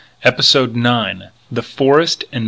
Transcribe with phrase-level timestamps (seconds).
[0.25, 2.39] EPISODE NINE THE FOREST AND MR.